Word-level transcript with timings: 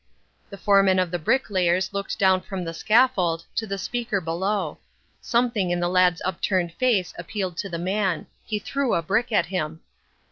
The 0.49 0.57
foreman 0.57 0.97
of 0.97 1.11
the 1.11 1.19
bricklayers 1.19 1.93
looked 1.93 2.17
down 2.17 2.41
from 2.41 2.63
the 2.65 2.73
scaffold 2.73 3.45
to 3.55 3.67
the 3.67 3.77
speaker 3.77 4.19
below. 4.19 4.79
Something 5.21 5.69
in 5.69 5.79
the 5.79 5.87
lad's 5.89 6.23
upturned 6.25 6.73
face 6.73 7.13
appealed 7.19 7.55
to 7.57 7.69
the 7.69 7.77
man. 7.77 8.25
He 8.43 8.57
threw 8.57 8.95
a 8.95 9.03
brick 9.03 9.31
at 9.31 9.45
him. 9.45 9.81